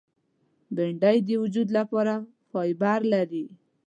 [0.75, 2.13] بېنډۍ د وجود لپاره
[2.49, 3.45] فایبر لري